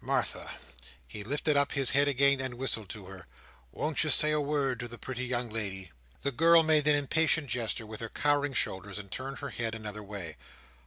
[0.03, 0.49] Martha!"
[1.07, 3.27] (he lifted up his head again, and whistled to her)
[3.71, 5.91] "won't you say a word to the pretty young lady?"
[6.23, 10.01] The girl made an impatient gesture with her cowering shoulders, and turned her head another
[10.01, 10.37] way.